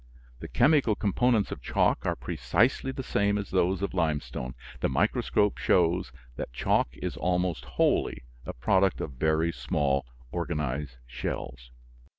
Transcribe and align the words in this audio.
The 0.39 0.47
chemical 0.47 0.95
components 0.95 1.51
of 1.51 1.61
chalk 1.61 2.07
are 2.07 2.15
precisely 2.15 2.91
the 2.91 3.03
same 3.03 3.37
as 3.37 3.51
those 3.51 3.83
of 3.83 3.93
limestone. 3.93 4.55
The 4.79 4.89
microscope 4.89 5.59
shows 5.59 6.11
that 6.37 6.51
chalk 6.51 6.87
is 6.93 7.15
almost 7.15 7.65
wholly 7.77 8.23
a 8.43 8.53
product 8.53 8.99
of 8.99 9.11
very 9.11 9.51
small 9.51 10.07
organized 10.31 10.97
shells. 11.05 11.69